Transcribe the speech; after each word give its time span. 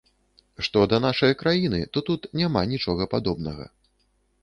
Што 0.67 0.85
да 0.93 0.99
нашае 1.03 1.29
краіны, 1.43 1.83
то 1.93 2.05
тут 2.09 2.21
няма 2.43 2.67
нічога 2.75 3.11
падобнага. 3.17 3.73